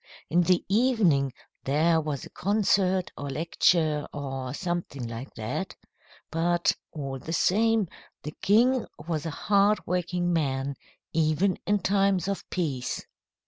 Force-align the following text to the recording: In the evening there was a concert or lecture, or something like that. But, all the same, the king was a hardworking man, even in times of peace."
In 0.31 0.41
the 0.41 0.65
evening 0.67 1.31
there 1.63 2.01
was 2.01 2.25
a 2.25 2.31
concert 2.31 3.11
or 3.15 3.29
lecture, 3.29 4.07
or 4.11 4.51
something 4.51 5.07
like 5.07 5.31
that. 5.35 5.75
But, 6.31 6.73
all 6.91 7.19
the 7.19 7.33
same, 7.33 7.87
the 8.23 8.33
king 8.41 8.87
was 9.07 9.27
a 9.27 9.37
hardworking 9.45 10.33
man, 10.33 10.73
even 11.13 11.59
in 11.67 11.81
times 11.81 12.27
of 12.27 12.49
peace." 12.49 13.05